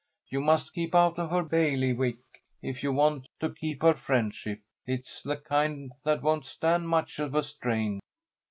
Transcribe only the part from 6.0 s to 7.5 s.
that won't stand much of a